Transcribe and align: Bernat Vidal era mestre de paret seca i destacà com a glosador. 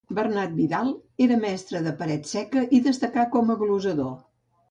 Bernat 0.17 0.53
Vidal 0.59 0.87
era 1.25 1.37
mestre 1.43 1.81
de 1.89 1.93
paret 2.01 2.31
seca 2.31 2.65
i 2.77 2.81
destacà 2.87 3.27
com 3.37 3.55
a 3.57 3.61
glosador. 3.63 4.13